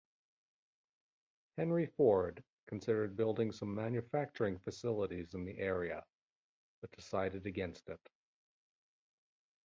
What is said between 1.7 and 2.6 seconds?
Ford